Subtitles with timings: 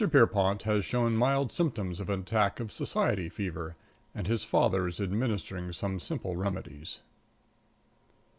[0.11, 3.75] Pierrepont || has shown mild symptoms || of an attack of society || fever,
[4.15, 6.97] and his father is || administering some simple || remedies.